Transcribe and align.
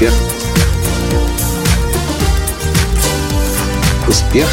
Успех. 0.00 0.14
Успех. 4.08 4.48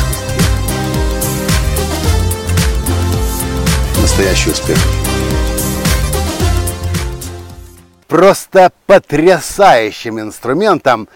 Настоящий 4.01 4.49
успех. 4.49 4.77
Просто 8.09 8.73
потрясающим 8.87 10.19
инструментом 10.19 11.07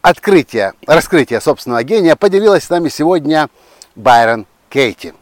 открытия, 0.00 0.74
раскрытия 0.86 1.40
собственного 1.40 1.82
гения 1.82 2.14
поделилась 2.14 2.62
с 2.62 2.70
нами 2.70 2.88
сегодня 2.88 3.48
Байрон 3.96 4.46
Кейти. 4.68 5.12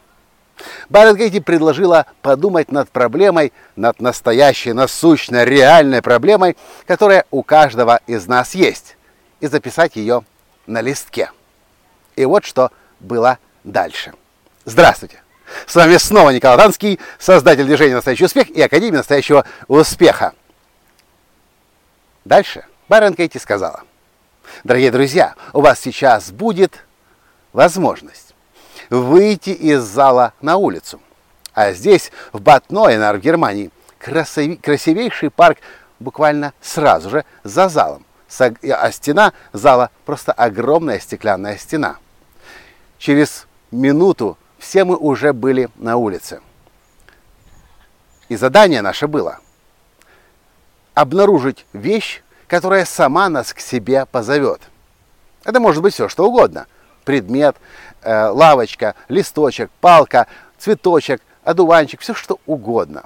Байрон 0.89 1.17
Кейти 1.17 1.39
предложила 1.39 2.05
подумать 2.21 2.71
над 2.71 2.89
проблемой, 2.89 3.53
над 3.75 3.99
настоящей, 4.01 4.73
насущной, 4.73 5.45
реальной 5.45 6.01
проблемой, 6.01 6.57
которая 6.85 7.25
у 7.31 7.43
каждого 7.43 7.99
из 8.07 8.27
нас 8.27 8.55
есть, 8.55 8.97
и 9.39 9.47
записать 9.47 9.95
ее 9.95 10.23
на 10.67 10.81
листке. 10.81 11.31
И 12.15 12.25
вот 12.25 12.45
что 12.45 12.71
было 12.99 13.37
дальше. 13.63 14.13
Здравствуйте! 14.65 15.21
С 15.67 15.75
вами 15.75 15.97
снова 15.97 16.31
Николай 16.31 16.57
Танский, 16.57 16.99
создатель 17.19 17.65
движения 17.65 17.95
«Настоящий 17.95 18.25
успех» 18.25 18.49
и 18.49 18.61
Академии 18.61 18.97
настоящего 18.97 19.45
успеха. 19.67 20.33
Дальше 22.23 22.65
Байрон 22.87 23.13
Кейти 23.13 23.37
сказала, 23.37 23.83
дорогие 24.63 24.91
друзья, 24.91 25.35
у 25.53 25.61
вас 25.61 25.79
сейчас 25.79 26.31
будет 26.31 26.83
возможность 27.53 28.24
выйти 28.89 29.49
из 29.49 29.83
зала 29.83 30.33
на 30.41 30.57
улицу. 30.57 30.99
А 31.53 31.71
здесь, 31.71 32.11
в 32.33 32.41
Батнойнар, 32.41 33.17
в 33.17 33.21
Германии, 33.21 33.71
красивейший 33.99 35.29
парк 35.29 35.57
буквально 35.99 36.53
сразу 36.61 37.09
же 37.09 37.25
за 37.43 37.69
залом. 37.69 38.05
А 38.39 38.91
стена 38.91 39.33
зала 39.53 39.89
просто 40.05 40.31
огромная 40.33 40.99
стеклянная 40.99 41.57
стена. 41.57 41.97
Через 42.97 43.47
минуту 43.71 44.37
все 44.57 44.83
мы 44.83 44.97
уже 44.97 45.31
были 45.31 45.69
на 45.75 45.97
улице. 45.97 46.41
И 48.27 48.35
задание 48.35 48.81
наше 48.81 49.07
было 49.07 49.39
обнаружить 50.95 51.65
вещь, 51.73 52.23
которая 52.47 52.85
сама 52.85 53.29
нас 53.29 53.53
к 53.53 53.59
себе 53.59 54.05
позовет. 54.05 54.61
Это 55.43 55.59
может 55.59 55.83
быть 55.83 55.93
все, 55.93 56.09
что 56.09 56.25
угодно. 56.25 56.65
Предмет, 57.05 57.55
э, 58.01 58.27
лавочка, 58.27 58.95
листочек, 59.07 59.69
палка, 59.79 60.27
цветочек, 60.57 61.21
одуванчик, 61.43 62.01
все 62.01 62.13
что 62.13 62.39
угодно. 62.45 63.05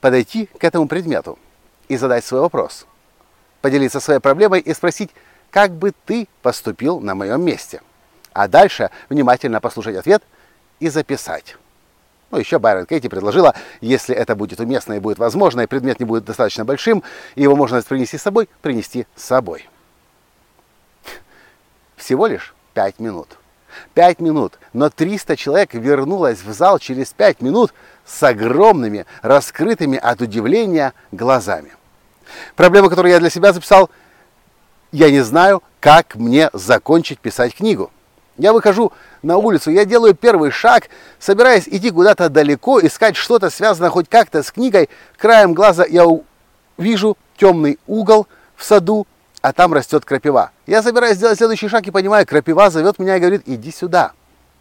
Подойти 0.00 0.46
к 0.46 0.64
этому 0.64 0.88
предмету 0.88 1.38
и 1.88 1.96
задать 1.96 2.24
свой 2.24 2.40
вопрос. 2.40 2.86
Поделиться 3.60 4.00
своей 4.00 4.20
проблемой 4.20 4.60
и 4.60 4.72
спросить, 4.74 5.10
как 5.50 5.72
бы 5.72 5.92
ты 6.06 6.28
поступил 6.42 7.00
на 7.00 7.14
моем 7.14 7.42
месте. 7.42 7.82
А 8.32 8.48
дальше 8.48 8.90
внимательно 9.08 9.60
послушать 9.60 9.96
ответ 9.96 10.22
и 10.80 10.88
записать. 10.88 11.56
Ну, 12.30 12.38
еще 12.38 12.58
Байрон 12.58 12.86
Кейти 12.86 13.08
предложила, 13.08 13.54
если 13.80 14.14
это 14.14 14.36
будет 14.36 14.60
уместно 14.60 14.94
и 14.94 15.00
будет 15.00 15.18
возможно, 15.18 15.62
и 15.62 15.66
предмет 15.66 15.98
не 15.98 16.04
будет 16.04 16.24
достаточно 16.24 16.64
большим, 16.64 17.02
и 17.34 17.42
его 17.42 17.56
можно 17.56 17.80
принести 17.82 18.18
с 18.18 18.22
собой, 18.22 18.48
принести 18.60 19.06
с 19.16 19.24
собой. 19.24 19.68
Всего 21.96 22.26
лишь 22.26 22.54
5 22.78 23.00
минут. 23.00 23.38
5 23.94 24.20
минут, 24.20 24.60
но 24.72 24.88
300 24.88 25.36
человек 25.36 25.74
вернулось 25.74 26.44
в 26.44 26.52
зал 26.52 26.78
через 26.78 27.08
5 27.08 27.42
минут 27.42 27.74
с 28.06 28.22
огромными, 28.22 29.04
раскрытыми 29.20 29.98
от 29.98 30.20
удивления 30.20 30.92
глазами. 31.10 31.72
Проблема, 32.54 32.88
которую 32.88 33.10
я 33.10 33.18
для 33.18 33.30
себя 33.30 33.52
записал, 33.52 33.90
я 34.92 35.10
не 35.10 35.22
знаю, 35.22 35.60
как 35.80 36.14
мне 36.14 36.50
закончить 36.52 37.18
писать 37.18 37.52
книгу. 37.52 37.90
Я 38.36 38.52
выхожу 38.52 38.92
на 39.22 39.38
улицу, 39.38 39.72
я 39.72 39.84
делаю 39.84 40.14
первый 40.14 40.52
шаг, 40.52 40.84
собираясь 41.18 41.66
идти 41.66 41.90
куда-то 41.90 42.28
далеко, 42.28 42.78
искать 42.78 43.16
что-то 43.16 43.50
связанное 43.50 43.90
хоть 43.90 44.08
как-то 44.08 44.44
с 44.44 44.52
книгой. 44.52 44.88
Краем 45.16 45.52
глаза 45.52 45.84
я 45.84 46.04
вижу 46.76 47.18
темный 47.36 47.80
угол 47.88 48.28
в 48.54 48.62
саду, 48.62 49.08
а 49.40 49.52
там 49.52 49.72
растет 49.72 50.04
крапива. 50.04 50.50
Я 50.66 50.82
собираюсь 50.82 51.16
сделать 51.16 51.38
следующий 51.38 51.68
шаг 51.68 51.86
и 51.86 51.90
понимаю, 51.90 52.26
крапива 52.26 52.70
зовет 52.70 52.98
меня 52.98 53.16
и 53.16 53.20
говорит, 53.20 53.42
иди 53.46 53.70
сюда. 53.70 54.12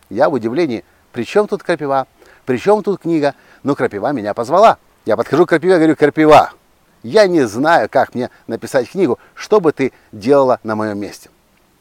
Я 0.10 0.30
в 0.30 0.34
удивлении, 0.34 0.84
при 1.12 1.24
чем 1.24 1.48
тут 1.48 1.64
крапива? 1.64 2.08
При 2.46 2.58
чем 2.58 2.84
тут 2.84 3.02
книга? 3.02 3.36
Но 3.64 3.76
крапива 3.76 4.12
меня 4.12 4.34
позвала. 4.34 4.78
Я 5.06 5.18
подхожу 5.18 5.46
к 5.46 5.50
крапиве 5.50 5.76
и 5.76 5.78
говорю, 5.78 5.96
крапива, 5.96 6.52
я 7.04 7.28
не 7.28 7.48
знаю, 7.48 7.90
как 7.90 8.14
мне 8.14 8.30
написать 8.48 8.90
книгу, 8.90 9.20
что 9.34 9.60
бы 9.60 9.72
ты 9.72 9.92
делала 10.12 10.60
на 10.64 10.76
моем 10.76 11.00
месте. 11.00 11.30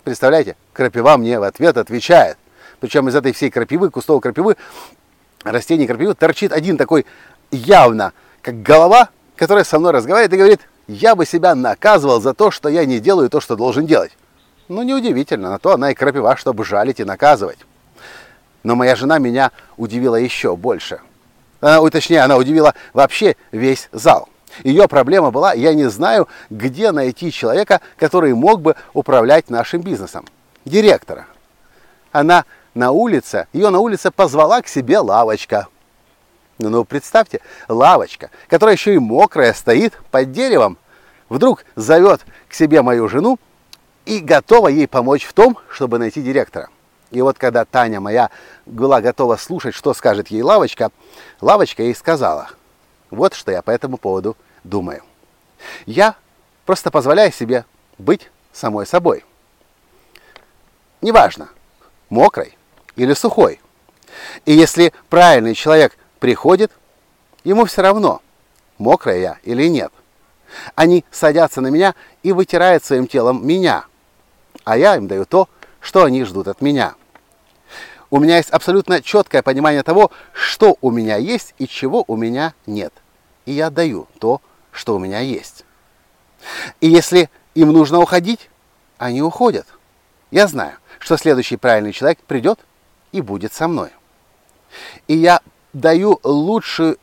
Представляете, 0.04 0.56
крапива 0.72 1.16
мне 1.16 1.38
в 1.38 1.42
ответ 1.42 1.76
отвечает. 1.76 2.38
Причем 2.80 3.08
из 3.08 3.14
этой 3.14 3.32
всей 3.32 3.50
крапивы, 3.50 3.90
кустов 3.90 4.22
крапивы, 4.22 4.56
растений 5.42 5.86
крапивы 5.86 6.14
торчит 6.14 6.52
один 6.52 6.76
такой 6.76 7.06
явно, 7.50 8.12
как 8.42 8.62
голова, 8.62 9.08
которая 9.34 9.64
со 9.64 9.78
мной 9.78 9.92
разговаривает 9.92 10.32
и 10.32 10.36
говорит, 10.36 10.60
я 10.86 11.14
бы 11.14 11.26
себя 11.26 11.54
наказывал 11.54 12.20
за 12.20 12.34
то, 12.34 12.50
что 12.50 12.68
я 12.68 12.84
не 12.84 13.00
делаю 13.00 13.28
то, 13.30 13.40
что 13.40 13.56
должен 13.56 13.86
делать. 13.86 14.12
Ну, 14.68 14.82
неудивительно, 14.82 15.50
на 15.50 15.58
то 15.58 15.72
она 15.74 15.90
и 15.90 15.94
крапива, 15.94 16.36
чтобы 16.36 16.64
жалить 16.64 17.00
и 17.00 17.04
наказывать. 17.04 17.58
Но 18.62 18.74
моя 18.74 18.96
жена 18.96 19.18
меня 19.18 19.52
удивила 19.76 20.16
еще 20.16 20.56
больше. 20.56 21.00
Она, 21.60 21.88
точнее, 21.90 22.20
она 22.20 22.36
удивила 22.36 22.74
вообще 22.92 23.36
весь 23.52 23.88
зал. 23.92 24.28
Ее 24.64 24.88
проблема 24.88 25.30
была, 25.30 25.52
я 25.52 25.74
не 25.74 25.88
знаю, 25.88 26.28
где 26.50 26.90
найти 26.90 27.30
человека, 27.30 27.80
который 27.96 28.34
мог 28.34 28.60
бы 28.60 28.74
управлять 28.94 29.50
нашим 29.50 29.82
бизнесом. 29.82 30.24
Директора. 30.64 31.26
Она 32.12 32.44
на 32.74 32.90
улице, 32.90 33.46
ее 33.52 33.70
на 33.70 33.80
улице 33.80 34.10
позвала 34.10 34.62
к 34.62 34.68
себе 34.68 34.98
лавочка. 34.98 35.68
Ну, 36.58 36.70
ну, 36.70 36.84
представьте, 36.84 37.40
лавочка, 37.68 38.30
которая 38.48 38.76
еще 38.76 38.94
и 38.94 38.98
мокрая, 38.98 39.52
стоит 39.52 39.92
под 40.10 40.32
деревом, 40.32 40.78
вдруг 41.28 41.64
зовет 41.74 42.24
к 42.48 42.54
себе 42.54 42.80
мою 42.82 43.08
жену 43.08 43.38
и 44.06 44.20
готова 44.20 44.68
ей 44.68 44.88
помочь 44.88 45.24
в 45.24 45.34
том, 45.34 45.58
чтобы 45.68 45.98
найти 45.98 46.22
директора. 46.22 46.70
И 47.10 47.20
вот 47.20 47.38
когда 47.38 47.64
Таня 47.64 48.00
моя 48.00 48.30
была 48.64 49.00
готова 49.00 49.36
слушать, 49.36 49.74
что 49.74 49.92
скажет 49.92 50.28
ей 50.28 50.42
лавочка, 50.42 50.90
лавочка 51.40 51.82
ей 51.82 51.94
сказала, 51.94 52.48
вот 53.10 53.34
что 53.34 53.52
я 53.52 53.62
по 53.62 53.70
этому 53.70 53.98
поводу 53.98 54.36
думаю. 54.64 55.02
Я 55.84 56.16
просто 56.64 56.90
позволяю 56.90 57.32
себе 57.32 57.64
быть 57.98 58.30
самой 58.52 58.86
собой. 58.86 59.24
Неважно, 61.02 61.48
мокрой 62.08 62.56
или 62.96 63.12
сухой. 63.12 63.60
И 64.46 64.52
если 64.52 64.92
правильный 65.08 65.54
человек 65.54 65.96
приходит, 66.26 66.72
ему 67.44 67.66
все 67.66 67.82
равно, 67.82 68.20
мокрая 68.78 69.16
я 69.16 69.38
или 69.44 69.68
нет. 69.68 69.92
Они 70.74 71.04
садятся 71.12 71.60
на 71.60 71.68
меня 71.68 71.94
и 72.24 72.32
вытирают 72.32 72.84
своим 72.84 73.06
телом 73.06 73.46
меня, 73.46 73.84
а 74.64 74.76
я 74.76 74.96
им 74.96 75.06
даю 75.06 75.24
то, 75.24 75.48
что 75.78 76.02
они 76.02 76.24
ждут 76.24 76.48
от 76.48 76.60
меня. 76.60 76.96
У 78.10 78.18
меня 78.18 78.38
есть 78.38 78.50
абсолютно 78.50 79.02
четкое 79.02 79.40
понимание 79.42 79.84
того, 79.84 80.10
что 80.32 80.76
у 80.80 80.90
меня 80.90 81.16
есть 81.16 81.54
и 81.58 81.68
чего 81.68 82.02
у 82.08 82.16
меня 82.16 82.54
нет. 82.66 82.92
И 83.44 83.52
я 83.52 83.70
даю 83.70 84.08
то, 84.18 84.40
что 84.72 84.96
у 84.96 84.98
меня 84.98 85.20
есть. 85.20 85.64
И 86.80 86.88
если 86.88 87.30
им 87.54 87.70
нужно 87.70 88.00
уходить, 88.00 88.50
они 88.98 89.22
уходят. 89.22 89.68
Я 90.32 90.48
знаю, 90.48 90.76
что 90.98 91.16
следующий 91.16 91.56
правильный 91.56 91.92
человек 91.92 92.18
придет 92.26 92.58
и 93.12 93.20
будет 93.20 93.52
со 93.52 93.68
мной. 93.68 93.90
И 95.06 95.14
я 95.16 95.40
даю 95.76 96.20
лучшую 96.22 96.98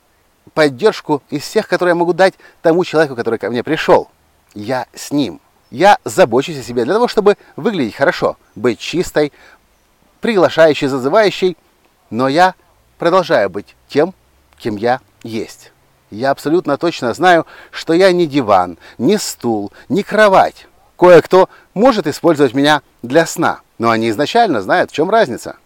поддержку 0.54 1.22
из 1.30 1.44
всех, 1.44 1.68
которые 1.68 1.92
я 1.92 1.96
могу 1.96 2.14
дать 2.14 2.34
тому 2.62 2.84
человеку, 2.84 3.16
который 3.16 3.40
ко 3.40 3.50
мне 3.50 3.64
пришел. 3.64 4.10
Я 4.54 4.88
с 4.94 5.12
ним. 5.12 5.40
Я 5.70 5.98
забочусь 6.04 6.60
о 6.60 6.64
себе 6.64 6.84
для 6.84 6.94
того, 6.94 7.08
чтобы 7.08 7.38
выглядеть 7.56 7.96
хорошо, 7.96 8.38
быть 8.56 8.80
чистой, 8.80 9.32
приглашающей, 10.22 10.88
зазывающей, 10.88 11.58
но 12.10 12.28
я 12.28 12.56
продолжаю 13.00 13.50
быть 13.50 13.76
тем, 13.88 14.14
кем 14.58 14.76
я 14.76 15.02
есть. 15.24 15.72
Я 16.12 16.30
абсолютно 16.32 16.78
точно 16.78 17.14
знаю, 17.14 17.48
что 17.72 17.94
я 17.94 18.12
не 18.12 18.28
диван, 18.28 18.78
не 19.00 19.18
стул, 19.18 19.72
не 19.90 20.04
кровать. 20.04 20.68
Кое-кто 20.98 21.50
может 21.74 22.06
использовать 22.06 22.54
меня 22.54 22.84
для 23.02 23.26
сна, 23.26 23.62
но 23.80 23.90
они 23.90 24.10
изначально 24.12 24.62
знают, 24.62 24.92
в 24.92 24.94
чем 24.94 25.10
разница. 25.10 25.58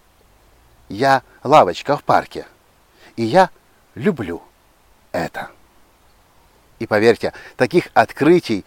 Я 0.88 1.22
лавочка 1.44 1.98
в 1.98 2.04
парке. 2.04 2.46
И 3.18 3.24
я 3.24 3.50
люблю 3.96 4.42
это. 5.12 5.50
И 6.80 6.86
поверьте, 6.86 7.34
таких 7.58 7.90
открытий 7.94 8.64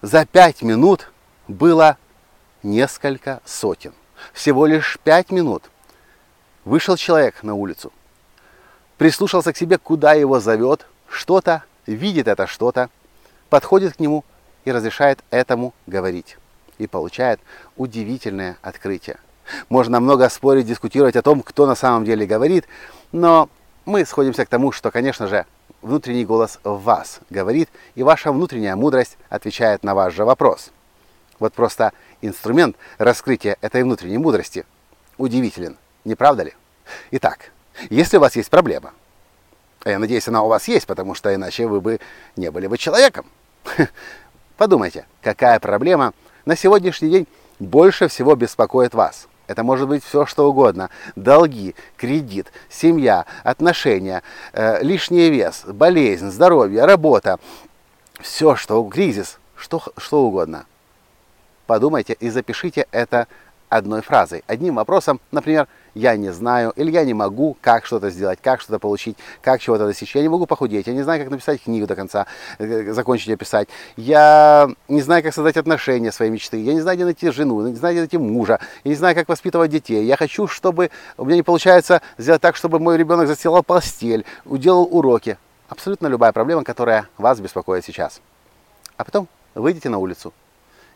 за 0.00 0.24
пять 0.24 0.62
минут 0.62 1.10
было 1.48 1.98
несколько 2.62 3.42
сотен. 3.44 3.92
Всего 4.32 4.66
лишь 4.66 4.98
пять 5.02 5.30
минут. 5.30 5.64
Вышел 6.64 6.96
человек 6.96 7.42
на 7.42 7.54
улицу, 7.54 7.92
прислушался 8.96 9.52
к 9.52 9.56
себе, 9.56 9.76
куда 9.76 10.14
его 10.14 10.40
зовет, 10.40 10.86
что-то, 11.08 11.64
видит 11.84 12.26
это 12.26 12.46
что-то, 12.46 12.88
подходит 13.50 13.96
к 13.96 14.00
нему 14.00 14.24
и 14.64 14.72
разрешает 14.72 15.22
этому 15.30 15.74
говорить. 15.86 16.38
И 16.78 16.86
получает 16.86 17.40
удивительное 17.76 18.56
открытие. 18.62 19.18
Можно 19.68 20.00
много 20.00 20.28
спорить, 20.30 20.66
дискутировать 20.66 21.16
о 21.16 21.22
том, 21.22 21.42
кто 21.42 21.66
на 21.66 21.74
самом 21.74 22.04
деле 22.04 22.24
говорит, 22.24 22.66
но 23.12 23.50
мы 23.84 24.04
сходимся 24.04 24.44
к 24.44 24.48
тому, 24.48 24.72
что, 24.72 24.90
конечно 24.90 25.26
же, 25.28 25.46
внутренний 25.82 26.24
голос 26.24 26.58
в 26.64 26.82
вас 26.82 27.20
говорит, 27.30 27.68
и 27.94 28.02
ваша 28.02 28.32
внутренняя 28.32 28.76
мудрость 28.76 29.16
отвечает 29.28 29.82
на 29.82 29.94
ваш 29.94 30.14
же 30.14 30.24
вопрос. 30.24 30.70
Вот 31.38 31.52
просто 31.52 31.92
инструмент 32.22 32.76
раскрытия 32.98 33.56
этой 33.60 33.82
внутренней 33.82 34.18
мудрости 34.18 34.64
удивителен, 35.18 35.76
не 36.04 36.14
правда 36.14 36.44
ли? 36.44 36.54
Итак, 37.10 37.50
если 37.90 38.16
у 38.16 38.20
вас 38.20 38.36
есть 38.36 38.50
проблема, 38.50 38.92
а 39.84 39.90
я 39.90 39.98
надеюсь, 39.98 40.28
она 40.28 40.42
у 40.42 40.48
вас 40.48 40.68
есть, 40.68 40.86
потому 40.86 41.14
что 41.14 41.34
иначе 41.34 41.66
вы 41.66 41.80
бы 41.80 42.00
не 42.36 42.50
были 42.50 42.66
бы 42.66 42.78
человеком. 42.78 43.26
Подумайте, 44.56 45.06
какая 45.20 45.60
проблема 45.60 46.14
на 46.46 46.56
сегодняшний 46.56 47.10
день 47.10 47.28
больше 47.58 48.08
всего 48.08 48.34
беспокоит 48.34 48.94
вас– 48.94 49.28
это 49.46 49.62
может 49.62 49.88
быть 49.88 50.04
все, 50.04 50.26
что 50.26 50.48
угодно. 50.48 50.90
Долги, 51.16 51.74
кредит, 51.96 52.52
семья, 52.68 53.26
отношения, 53.42 54.22
э, 54.52 54.82
лишний 54.82 55.30
вес, 55.30 55.64
болезнь, 55.66 56.30
здоровье, 56.30 56.84
работа. 56.84 57.38
Все, 58.20 58.56
что 58.56 58.82
кризис, 58.84 59.38
что, 59.56 59.82
что 59.96 60.24
угодно. 60.24 60.66
Подумайте 61.66 62.16
и 62.20 62.30
запишите 62.30 62.86
это 62.90 63.26
одной 63.68 64.02
фразой, 64.02 64.44
одним 64.46 64.76
вопросом, 64.76 65.20
например, 65.30 65.66
я 65.94 66.16
не 66.16 66.30
знаю, 66.32 66.72
или 66.76 66.90
я 66.90 67.04
не 67.04 67.14
могу, 67.14 67.56
как 67.60 67.86
что-то 67.86 68.10
сделать, 68.10 68.38
как 68.42 68.60
что-то 68.60 68.78
получить, 68.78 69.16
как 69.40 69.60
чего-то 69.60 69.86
достичь. 69.86 70.14
Я 70.14 70.22
не 70.22 70.28
могу 70.28 70.46
похудеть, 70.46 70.86
я 70.86 70.92
не 70.92 71.02
знаю, 71.02 71.20
как 71.20 71.30
написать 71.30 71.62
книгу 71.62 71.86
до 71.86 71.94
конца, 71.94 72.26
э, 72.58 72.92
закончить 72.92 73.28
ее 73.28 73.36
писать. 73.36 73.68
Я 73.96 74.68
не 74.88 75.02
знаю, 75.02 75.22
как 75.22 75.32
создать 75.32 75.56
отношения 75.56 76.12
своей 76.12 76.30
мечты. 76.30 76.60
Я 76.60 76.74
не 76.74 76.80
знаю, 76.80 76.96
где 76.96 77.04
найти 77.04 77.30
жену, 77.30 77.66
не 77.66 77.76
знаю, 77.76 77.94
где 77.94 78.00
найти 78.00 78.18
мужа. 78.18 78.58
Я 78.82 78.88
не 78.88 78.96
знаю, 78.96 79.14
как 79.14 79.28
воспитывать 79.28 79.70
детей. 79.70 80.04
Я 80.04 80.16
хочу, 80.16 80.48
чтобы 80.48 80.90
у 81.16 81.24
меня 81.24 81.36
не 81.36 81.42
получается 81.42 82.02
сделать 82.18 82.42
так, 82.42 82.56
чтобы 82.56 82.78
мой 82.80 82.96
ребенок 82.96 83.28
застилал 83.28 83.62
постель, 83.62 84.24
уделал 84.44 84.88
уроки. 84.90 85.38
Абсолютно 85.68 86.08
любая 86.08 86.32
проблема, 86.32 86.64
которая 86.64 87.08
вас 87.18 87.40
беспокоит 87.40 87.84
сейчас. 87.84 88.20
А 88.96 89.04
потом 89.04 89.28
выйдите 89.54 89.88
на 89.88 89.98
улицу, 89.98 90.32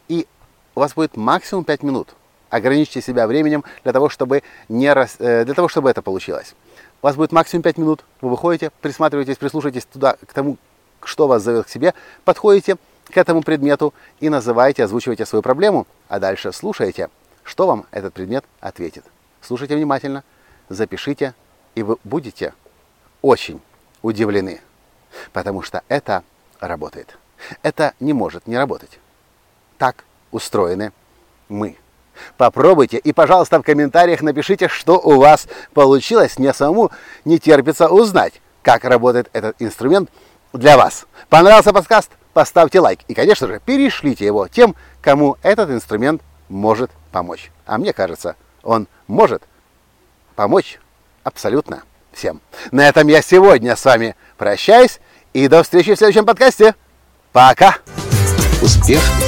и 0.09 0.27
у 0.75 0.81
вас 0.81 0.95
будет 0.95 1.17
максимум 1.17 1.65
5 1.65 1.83
минут– 1.83 2.09
ограничьте 2.51 3.01
себя 3.01 3.27
временем 3.27 3.65
для 3.85 3.93
того, 3.93 4.09
чтобы, 4.09 4.43
не 4.69 4.93
рас... 4.93 5.17
Э, 5.19 5.45
для 5.45 5.55
того, 5.55 5.69
чтобы 5.69 5.91
это 5.91 6.03
получилось. 6.03 6.55
У 7.03 7.07
вас 7.07 7.17
будет 7.17 7.33
максимум 7.33 7.63
5 7.63 7.79
минут, 7.79 8.05
вы 8.21 8.31
выходите, 8.31 8.71
присматриваетесь, 8.81 9.37
прислушаетесь 9.37 9.85
туда, 9.85 10.17
к 10.27 10.33
тому, 10.33 10.57
что 11.03 11.29
вас 11.29 11.43
зовет 11.43 11.67
к 11.67 11.69
себе, 11.69 11.95
подходите 12.25 12.77
к 13.11 13.17
этому 13.17 13.43
предмету 13.43 13.95
и 14.21 14.29
называете, 14.29 14.85
озвучиваете 14.85 15.25
свою 15.25 15.43
проблему, 15.43 15.87
а 16.09 16.19
дальше 16.19 16.53
слушаете, 16.53 17.09
что 17.45 17.67
вам 17.67 17.87
этот 17.91 18.15
предмет 18.15 18.45
ответит. 18.61 19.05
Слушайте 19.41 19.77
внимательно, 19.77 20.25
запишите, 20.69 21.35
и 21.75 21.83
вы 21.83 21.97
будете 22.05 22.53
очень 23.23 23.61
удивлены, 24.03 24.61
потому 25.33 25.63
что 25.63 25.83
это 25.89 26.23
работает. 26.61 27.17
Это 27.63 27.95
не 28.01 28.13
может 28.13 28.47
не 28.47 28.57
работать. 28.57 28.99
Так 29.79 30.05
устроены 30.31 30.93
мы. 31.49 31.77
Попробуйте 32.37 32.99
и, 32.99 33.13
пожалуйста, 33.13 33.59
в 33.59 33.63
комментариях 33.63 34.23
напишите, 34.23 34.69
что 34.69 34.99
у 34.99 35.19
вас 35.19 35.47
получилось. 35.75 36.39
Мне 36.39 36.53
самому 36.53 36.91
не 37.25 37.39
терпится 37.39 37.89
узнать, 37.89 38.41
как 38.63 38.85
работает 38.85 39.29
этот 39.33 39.57
инструмент 39.59 40.11
для 40.53 40.77
вас. 40.77 41.07
Понравился 41.29 41.73
подкаст? 41.73 42.11
Поставьте 42.33 42.81
лайк. 42.81 43.01
И, 43.09 43.15
конечно 43.15 43.47
же, 43.47 43.61
перешлите 43.65 44.25
его 44.25 44.49
тем, 44.49 44.75
кому 45.01 45.37
этот 45.43 45.71
инструмент 45.71 46.23
может 46.49 46.91
помочь. 47.11 47.51
А 47.67 47.79
мне 47.79 47.93
кажется, 47.93 48.37
он 48.63 48.87
может 49.07 49.43
помочь 50.37 50.79
абсолютно 51.25 51.83
всем. 52.13 52.41
На 52.71 52.89
этом 52.89 53.09
я 53.09 53.23
сегодня 53.23 53.77
с 53.77 53.85
вами 53.85 54.17
прощаюсь 54.37 55.01
и 55.33 55.49
до 55.49 55.63
встречи 55.63 55.95
в 55.95 55.99
следующем 55.99 56.27
подкасте. 56.27 56.75
Пока! 57.33 57.77
Успех! 58.63 59.28